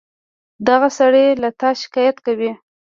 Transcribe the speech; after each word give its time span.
دغه 0.67 0.87
سړى 0.97 1.25
له 1.41 1.49
تا 1.59 1.69
شکايت 1.81 2.17
کوي. 2.25 2.51